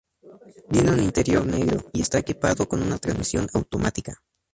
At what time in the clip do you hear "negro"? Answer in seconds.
1.45-1.85